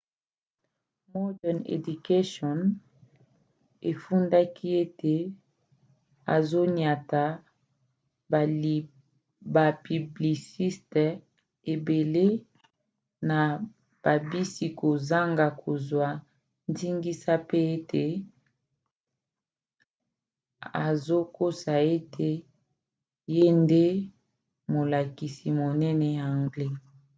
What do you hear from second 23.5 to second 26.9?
nde molakisi monene ya anglais